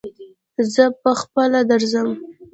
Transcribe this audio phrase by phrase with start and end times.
[0.73, 2.09] زه پهخپله درځم.